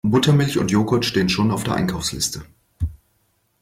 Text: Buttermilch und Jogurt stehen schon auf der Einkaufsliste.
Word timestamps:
Buttermilch 0.03 0.57
und 0.57 0.71
Jogurt 0.71 1.05
stehen 1.05 1.29
schon 1.29 1.51
auf 1.51 1.63
der 1.63 1.75
Einkaufsliste. 1.75 2.43